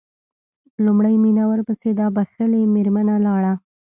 [0.85, 3.53] لومړی مينه ورپسې دا بښلې مېرمنه لاړه.